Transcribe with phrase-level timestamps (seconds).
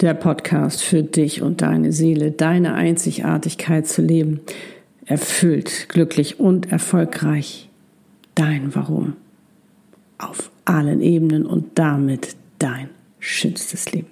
[0.00, 4.40] Der Podcast für dich und deine Seele, deine Einzigartigkeit zu leben,
[5.06, 7.68] erfüllt, glücklich und erfolgreich.
[8.36, 9.14] Dein Warum.
[10.18, 14.06] Auf allen Ebenen und damit dein schönstes Leben.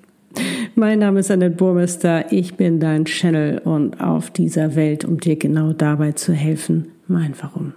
[0.75, 5.37] Mein Name ist Annette Burmester, ich bin dein Channel und auf dieser Welt, um dir
[5.37, 7.75] genau dabei zu helfen, mein Warum.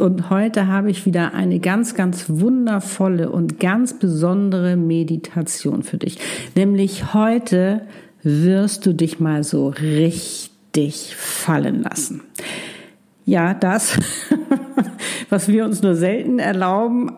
[0.00, 6.18] Und heute habe ich wieder eine ganz, ganz wundervolle und ganz besondere Meditation für dich.
[6.54, 7.82] Nämlich heute
[8.22, 12.22] wirst du dich mal so richtig fallen lassen.
[13.24, 13.98] Ja, das,
[15.30, 17.10] was wir uns nur selten erlauben,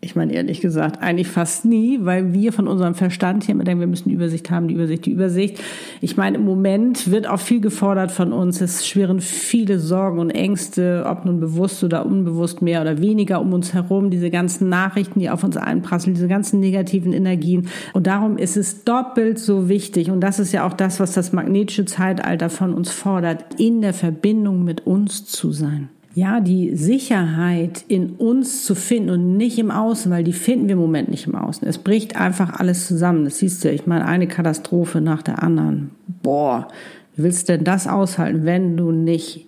[0.00, 3.80] ich meine ehrlich gesagt, eigentlich fast nie, weil wir von unserem Verstand hier immer denken,
[3.80, 5.60] wir müssen die Übersicht haben, die Übersicht, die Übersicht.
[6.00, 8.60] Ich meine, im Moment wird auch viel gefordert von uns.
[8.60, 13.52] Es schwirren viele Sorgen und Ängste, ob nun bewusst oder unbewusst mehr oder weniger um
[13.52, 14.10] uns herum.
[14.10, 17.66] Diese ganzen Nachrichten, die auf uns einprasseln, diese ganzen negativen Energien.
[17.92, 20.12] Und darum ist es doppelt so wichtig.
[20.12, 23.94] Und das ist ja auch das, was das magnetische Zeitalter von uns fordert, in der
[23.94, 29.70] Verbindung mit uns zu sein ja, die Sicherheit in uns zu finden und nicht im
[29.70, 31.66] Außen, weil die finden wir im Moment nicht im Außen.
[31.68, 33.24] Es bricht einfach alles zusammen.
[33.24, 35.90] Das siehst du, ich meine, eine Katastrophe nach der anderen.
[36.22, 36.68] Boah,
[37.14, 39.46] wie willst du denn das aushalten, wenn du nicht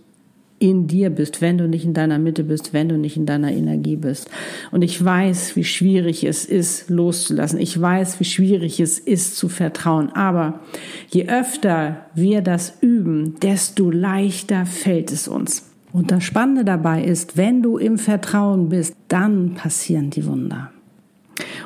[0.61, 3.51] in dir bist, wenn du nicht in deiner Mitte bist, wenn du nicht in deiner
[3.51, 4.31] Energie bist.
[4.71, 7.59] Und ich weiß, wie schwierig es ist, loszulassen.
[7.59, 10.11] Ich weiß, wie schwierig es ist, zu vertrauen.
[10.11, 10.61] Aber
[11.09, 15.70] je öfter wir das üben, desto leichter fällt es uns.
[15.93, 20.71] Und das Spannende dabei ist, wenn du im Vertrauen bist, dann passieren die Wunder.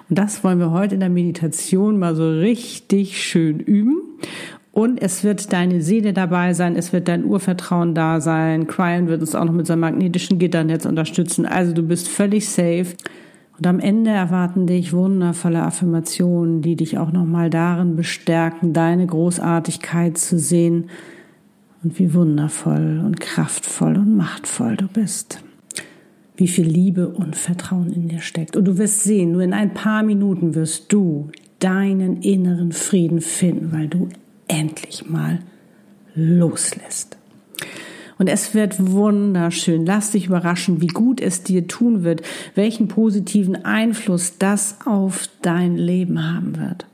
[0.08, 3.96] Und das wollen wir heute in der Meditation mal so richtig schön üben.
[4.72, 8.66] Und es wird deine Seele dabei sein, es wird dein Urvertrauen da sein.
[8.66, 11.46] Cryon wird uns auch noch mit seinem magnetischen Gitternetz unterstützen.
[11.46, 12.86] Also du bist völlig safe.
[13.56, 20.18] Und am Ende erwarten dich wundervolle Affirmationen, die dich auch nochmal darin bestärken, deine Großartigkeit
[20.18, 20.90] zu sehen
[21.84, 25.40] und wie wundervoll und kraftvoll und machtvoll du bist.
[26.36, 28.56] Wie viel Liebe und Vertrauen in dir steckt.
[28.56, 31.30] Und du wirst sehen, nur in ein paar Minuten wirst du
[31.60, 34.08] deinen inneren Frieden finden, weil du
[34.48, 35.40] endlich mal
[36.14, 37.18] loslässt.
[38.18, 39.84] Und es wird wunderschön.
[39.84, 42.22] Lass dich überraschen, wie gut es dir tun wird,
[42.54, 46.86] welchen positiven Einfluss das auf dein Leben haben wird.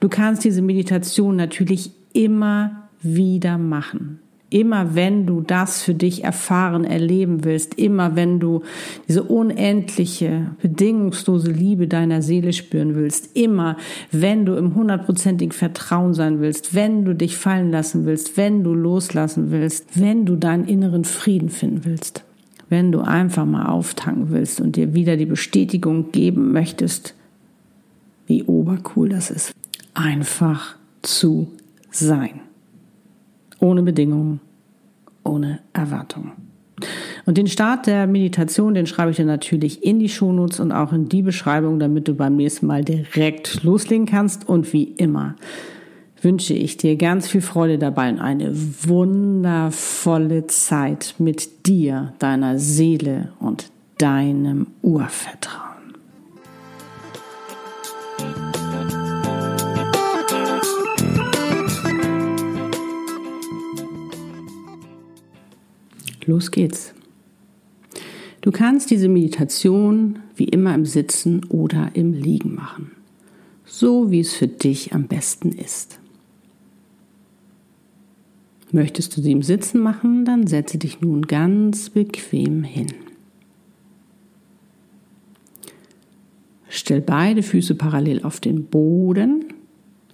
[0.00, 4.20] Du kannst diese Meditation natürlich immer wieder machen.
[4.52, 8.60] Immer wenn du das für dich erfahren, erleben willst, immer wenn du
[9.08, 13.78] diese unendliche, bedingungslose Liebe deiner Seele spüren willst, immer
[14.10, 18.74] wenn du im hundertprozentigen Vertrauen sein willst, wenn du dich fallen lassen willst, wenn du
[18.74, 22.22] loslassen willst, wenn du deinen inneren Frieden finden willst,
[22.68, 27.14] wenn du einfach mal auftanken willst und dir wieder die Bestätigung geben möchtest,
[28.26, 29.54] wie obercool das ist.
[29.94, 31.48] Einfach zu
[31.90, 32.40] sein
[33.62, 34.40] ohne Bedingungen,
[35.24, 36.32] ohne Erwartungen.
[37.24, 40.92] Und den Start der Meditation, den schreibe ich dir natürlich in die Shownotes und auch
[40.92, 44.48] in die Beschreibung, damit du beim nächsten Mal direkt loslegen kannst.
[44.48, 45.36] Und wie immer
[46.20, 53.32] wünsche ich dir ganz viel Freude dabei und eine wundervolle Zeit mit dir, deiner Seele
[53.38, 55.72] und deinem Urvertrauen.
[66.24, 66.94] Los geht's.
[68.40, 72.90] Du kannst diese Meditation wie immer im Sitzen oder im Liegen machen,
[73.64, 75.98] so wie es für dich am besten ist.
[78.72, 82.92] Möchtest du sie im Sitzen machen, dann setze dich nun ganz bequem hin.
[86.68, 89.44] Stell beide Füße parallel auf den Boden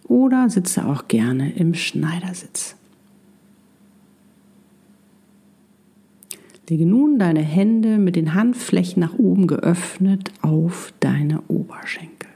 [0.04, 2.77] oder sitze auch gerne im Schneidersitz.
[6.68, 12.28] Lege nun deine Hände mit den Handflächen nach oben geöffnet auf deine Oberschenkel.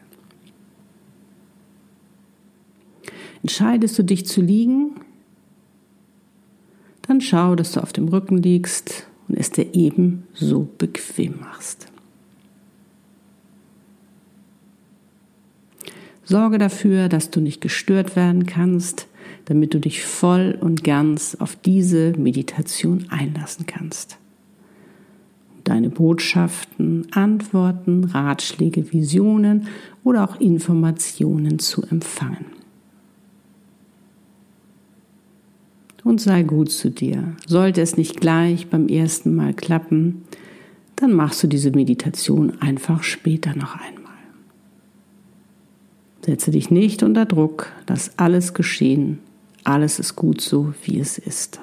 [3.42, 4.92] Entscheidest du dich zu liegen,
[7.02, 11.88] dann schau, dass du auf dem Rücken liegst und es dir eben so bequem machst.
[16.24, 19.08] Sorge dafür, dass du nicht gestört werden kannst,
[19.44, 24.18] damit du dich voll und ganz auf diese Meditation einlassen kannst.
[25.82, 29.66] Deine Botschaften, Antworten, Ratschläge, Visionen
[30.04, 32.46] oder auch Informationen zu empfangen.
[36.04, 37.34] Und sei gut zu dir.
[37.48, 40.22] Sollte es nicht gleich beim ersten Mal klappen,
[40.94, 44.12] dann machst du diese Meditation einfach später noch einmal.
[46.24, 49.18] Setze dich nicht unter Druck, lass alles geschehen,
[49.64, 51.58] alles ist gut so, wie es ist.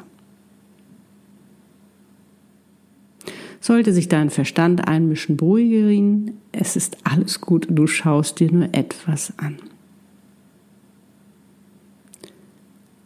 [3.61, 8.69] Sollte sich dein Verstand einmischen, beruhige ihn, es ist alles gut du schaust dir nur
[8.73, 9.57] etwas an.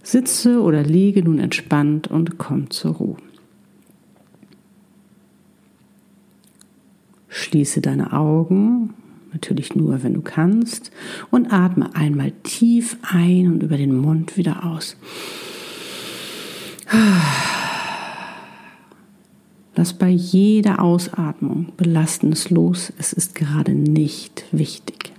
[0.03, 3.17] Sitze oder liege nun entspannt und komm zur Ruhe.
[7.29, 8.94] Schließe deine Augen,
[9.31, 10.91] natürlich nur, wenn du kannst,
[11.31, 14.97] und atme einmal tief ein und über den Mund wieder aus.
[19.75, 22.94] Lass bei jeder Ausatmung Belastendes los.
[23.00, 25.12] Es ist gerade nicht wichtig.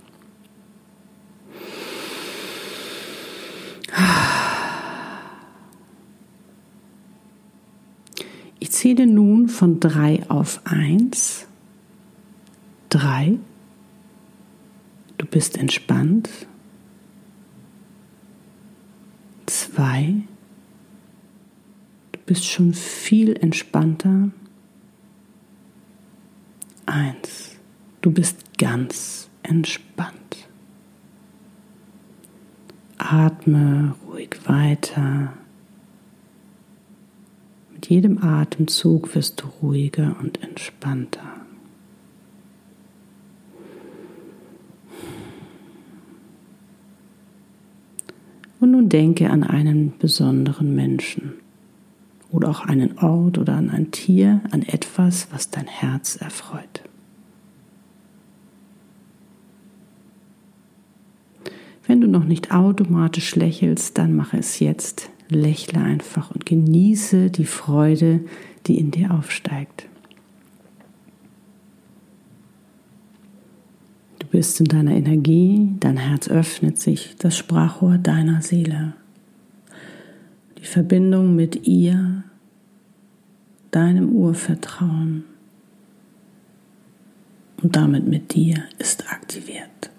[8.59, 11.45] Ich zähle nun von drei auf eins.
[12.89, 13.37] Drei.
[15.17, 16.29] Du bist entspannt.
[19.45, 20.23] Zwei.
[22.11, 24.31] Du bist schon viel entspannter.
[26.85, 27.55] Eins.
[28.01, 30.47] Du bist ganz entspannt.
[32.97, 35.33] Atme ruhig weiter.
[37.73, 41.41] Mit jedem Atemzug wirst du ruhiger und entspannter.
[48.59, 51.33] Und nun denke an einen besonderen Menschen
[52.35, 56.81] oder auch einen Ort oder an ein Tier, an etwas, was dein Herz erfreut.
[61.87, 65.09] Wenn du noch nicht automatisch lächelst, dann mache es jetzt.
[65.29, 68.21] Lächle einfach und genieße die Freude,
[68.67, 69.87] die in dir aufsteigt.
[74.19, 78.93] Du bist in deiner Energie, dein Herz öffnet sich, das Sprachrohr deiner Seele.
[80.65, 82.23] Die Verbindung mit ihr,
[83.69, 85.23] deinem Urvertrauen
[87.61, 89.91] und damit mit dir ist aktiviert.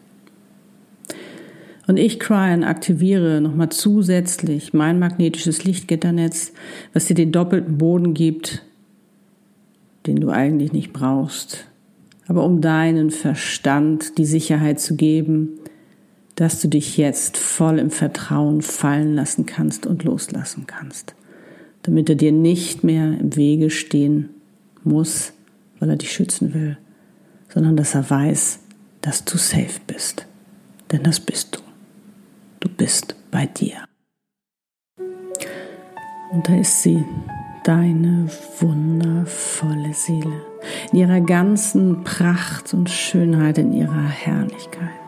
[1.86, 6.52] Und ich, Cryan, aktiviere nochmal zusätzlich mein magnetisches Lichtgitternetz,
[6.92, 8.64] was dir den doppelten Boden gibt,
[10.08, 11.68] den du eigentlich nicht brauchst,
[12.26, 15.60] aber um deinen Verstand die Sicherheit zu geben,
[16.36, 21.14] dass du dich jetzt voll im Vertrauen fallen lassen kannst und loslassen kannst,
[21.82, 24.28] damit er dir nicht mehr im Wege stehen
[24.84, 25.32] muss,
[25.80, 26.78] weil er dich schützen will,
[27.48, 28.60] sondern dass er weiß,
[29.00, 30.26] dass du safe bist.
[30.92, 31.60] Denn das bist du.
[32.60, 33.84] Du bist bei dir.
[36.32, 37.02] Und da ist sie,
[37.64, 38.28] deine
[38.60, 40.42] wundervolle Seele,
[40.92, 45.05] in ihrer ganzen Pracht und Schönheit, in ihrer Herrlichkeit.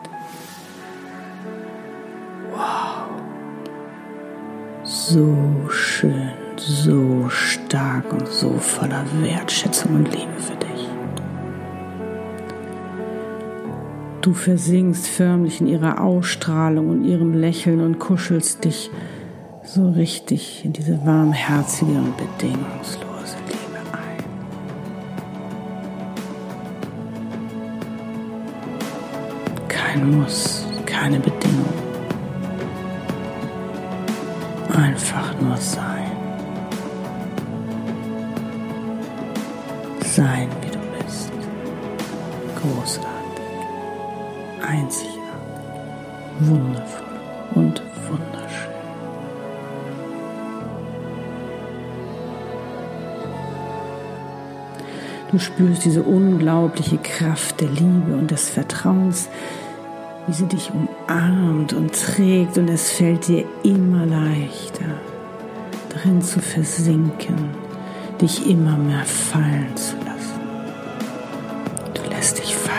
[5.09, 5.35] So
[5.71, 10.87] schön, so stark und so voller Wertschätzung und Liebe für dich.
[14.21, 18.91] Du versinkst förmlich in ihrer Ausstrahlung und ihrem Lächeln und kuschelst dich
[19.63, 24.23] so richtig in diese warmherzige und bedingungslose Liebe ein.
[29.69, 31.88] Kein Muss, keine Bedingung.
[34.81, 36.11] Einfach nur sein.
[40.03, 41.31] Sein, wie du bist.
[42.61, 43.19] Großartig
[44.69, 45.19] einzigartig,
[46.39, 47.07] wundervoll
[47.55, 48.69] und wunderschön.
[55.31, 59.29] Du spürst diese unglaubliche Kraft der Liebe und des Vertrauens,
[60.29, 64.85] wie sie dich umarmt und trägt und es fällt dir immer leichter,
[65.89, 67.49] darin zu versinken,
[68.21, 70.39] dich immer mehr fallen zu lassen.
[71.95, 72.69] Du lässt dich fallen.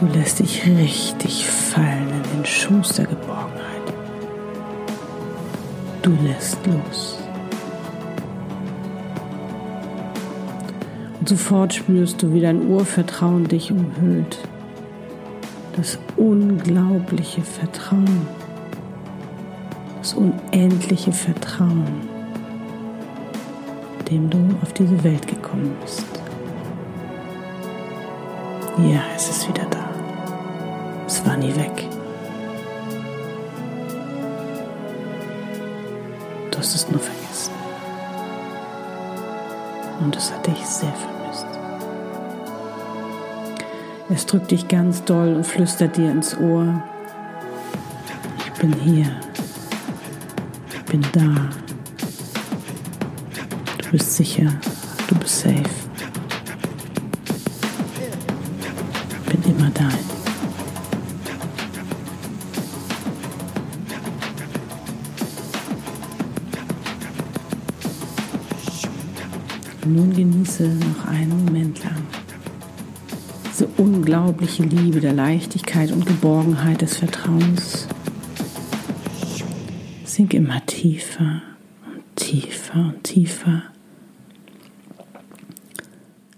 [0.00, 3.94] Du lässt dich richtig fallen in den Schoß der Geborgenheit.
[6.02, 7.27] Du lässt los.
[11.28, 14.38] Sofort spürst du, wie dein Urvertrauen dich umhüllt,
[15.76, 18.26] das unglaubliche Vertrauen,
[19.98, 21.84] das unendliche Vertrauen,
[24.10, 26.06] dem du auf diese Welt gekommen bist.
[28.78, 29.90] Ja, es ist wieder da.
[31.06, 31.86] Es war nie weg.
[36.50, 37.52] Du hast es nur vergessen.
[40.00, 41.17] Und es hat dich sehr vermisst.
[44.10, 46.82] Es drückt dich ganz doll und flüstert dir ins Ohr.
[48.38, 49.20] Ich bin hier.
[50.72, 51.50] Ich bin da.
[53.82, 54.50] Du bist sicher.
[55.08, 55.62] Du bist safe.
[59.26, 59.98] Ich bin immer dein.
[69.84, 72.17] Nun genieße noch einen Moment lang
[73.78, 77.86] unglaubliche Liebe der Leichtigkeit und Geborgenheit des Vertrauens.
[80.04, 81.42] Sink immer tiefer
[81.86, 83.62] und tiefer und tiefer.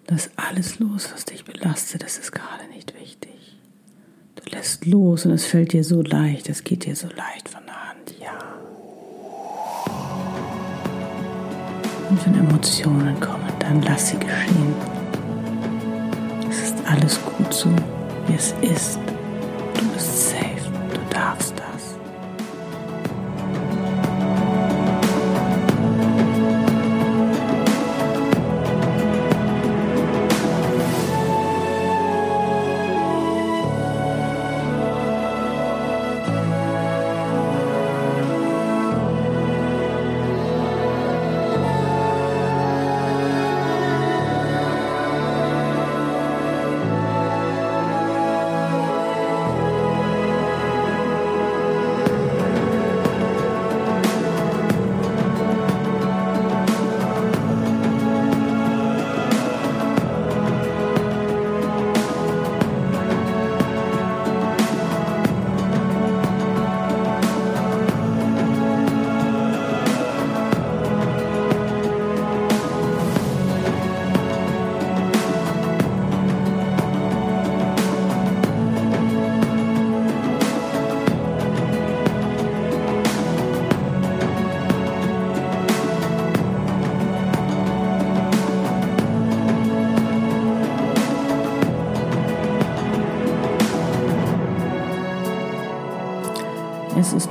[0.08, 2.02] Lass alles los, was dich belastet.
[2.02, 3.56] Das ist gerade nicht wichtig.
[4.36, 6.48] Du lässt los und es fällt dir so leicht.
[6.48, 8.14] Es geht dir so leicht von der Hand.
[8.20, 8.38] Ja.
[12.10, 14.99] Und wenn Emotionen kommen, dann lass sie geschehen.
[16.90, 17.68] Alles gut so,
[18.26, 18.98] wie es ist.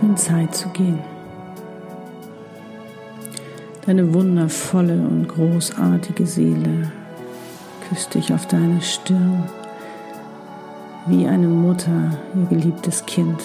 [0.10, 0.98] Nun Zeit zu gehen.
[3.86, 6.92] Deine wundervolle und großartige Seele
[7.88, 9.44] küsst dich auf deine Stirn
[11.06, 13.39] wie eine Mutter ihr geliebtes Kind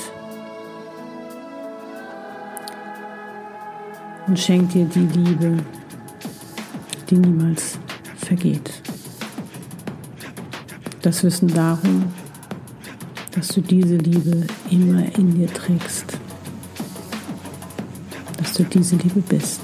[4.26, 5.58] und schenkt dir die Liebe,
[7.10, 7.78] die niemals
[8.16, 8.72] vergeht.
[11.02, 12.04] Das Wissen darum,
[13.34, 16.13] dass du diese Liebe immer in dir trägst,
[18.38, 19.60] dass du diese Liebe bist.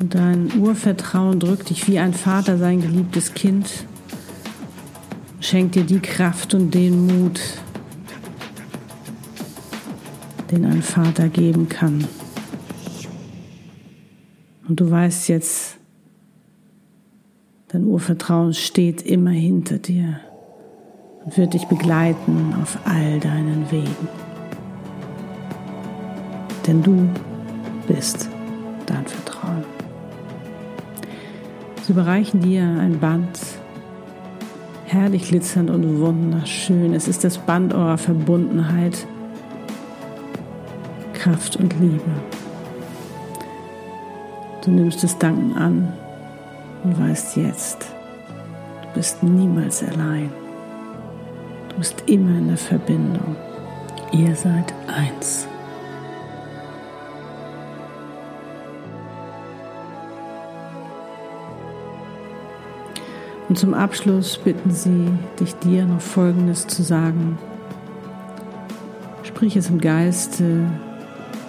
[0.00, 3.68] Und dein Urvertrauen drückt dich wie ein Vater sein geliebtes Kind,
[5.40, 7.40] schenkt dir die Kraft und den Mut,
[10.50, 12.04] den ein Vater geben kann.
[14.68, 15.78] Und du weißt jetzt,
[17.72, 20.20] Dein Urvertrauen steht immer hinter dir
[21.24, 24.31] und wird dich begleiten auf all deinen Wegen.
[26.66, 27.08] Denn du
[27.88, 28.28] bist
[28.86, 29.64] dein Vertrauen.
[31.82, 33.40] Sie überreichen dir ein Band,
[34.86, 36.94] herrlich glitzernd und wunderschön.
[36.94, 39.06] Es ist das Band eurer Verbundenheit,
[41.12, 42.00] Kraft und Liebe.
[44.64, 45.92] Du nimmst es Danken an
[46.84, 47.86] und weißt jetzt,
[48.82, 50.30] du bist niemals allein.
[51.68, 53.34] Du bist immer in der Verbindung.
[54.12, 55.48] Ihr seid eins.
[63.52, 67.36] Und zum Abschluss bitten sie dich dir noch Folgendes zu sagen.
[69.24, 70.64] Sprich es im Geiste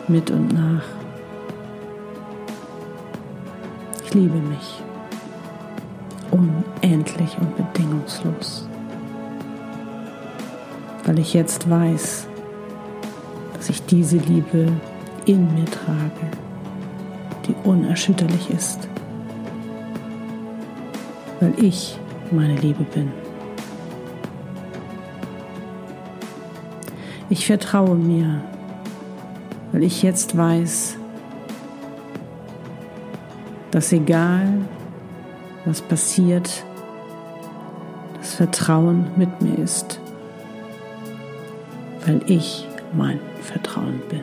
[0.10, 0.84] mit und nach.
[4.04, 4.84] Ich liebe mich
[6.32, 8.68] unendlich und bedingungslos.
[11.06, 12.28] Weil ich jetzt weiß,
[13.54, 14.68] dass ich diese Liebe
[15.24, 16.28] in mir trage,
[17.48, 18.90] die unerschütterlich ist
[21.44, 22.00] weil ich
[22.32, 23.12] meine Liebe bin.
[27.30, 28.42] Ich vertraue mir,
[29.74, 30.96] weil ich jetzt weiß,
[33.72, 34.48] dass egal
[35.66, 36.64] was passiert,
[38.20, 40.00] das Vertrauen mit mir ist,
[42.06, 44.22] weil ich mein Vertrauen bin.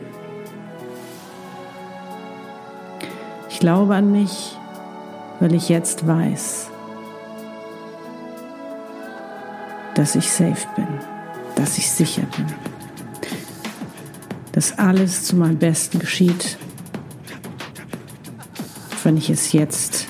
[3.49, 4.57] Ich glaube an mich,
[5.39, 6.70] weil ich jetzt weiß,
[10.01, 10.87] dass ich safe bin,
[11.53, 12.47] dass ich sicher bin,
[14.51, 16.57] dass alles zu meinem Besten geschieht,
[19.03, 20.07] wenn ich es jetzt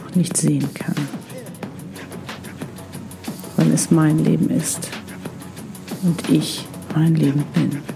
[0.00, 0.94] noch nicht sehen kann,
[3.56, 4.88] weil es mein Leben ist
[6.04, 7.91] und ich mein Leben bin.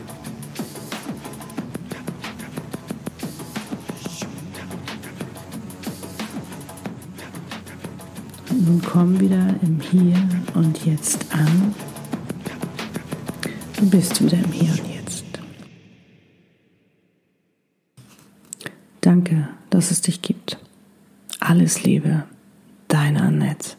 [8.53, 10.17] Nun komm wieder im Hier
[10.55, 11.75] und Jetzt an.
[13.77, 15.25] Du bist wieder im Hier und Jetzt.
[19.01, 20.59] Danke, dass es dich gibt.
[21.41, 22.25] Alles Liebe,
[22.89, 23.77] deine Annette.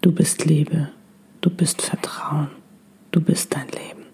[0.00, 0.90] Du bist Liebe,
[1.40, 2.48] du bist Vertrauen,
[3.10, 4.04] du bist dein Leben.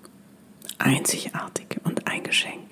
[0.78, 2.69] Einzigartig und eingeschenkt.